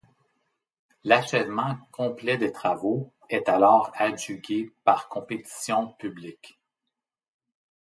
L’achèvement 1.03 1.77
complet 1.91 2.35
des 2.39 2.51
travaux 2.51 3.13
est 3.29 3.47
alors 3.47 3.91
adjugé 3.99 4.73
par 4.83 5.07
compétition 5.09 5.93
publique. 5.99 6.59